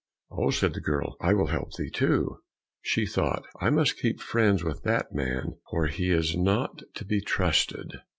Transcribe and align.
"Oh," 0.31 0.49
said 0.49 0.73
the 0.73 0.81
girl, 0.81 1.15
"I 1.21 1.35
will 1.35 1.45
help 1.45 1.73
thee 1.75 1.91
too." 1.91 2.39
She 2.81 3.05
thought, 3.05 3.43
"I 3.59 3.69
must 3.69 3.99
keep 3.99 4.19
friends 4.19 4.63
with 4.63 4.81
that 4.81 5.13
man, 5.13 5.57
for 5.69 5.85
he 5.85 6.09
is 6.09 6.35
not 6.35 6.81
to 6.95 7.05
be 7.05 7.21
trusted." 7.21 8.01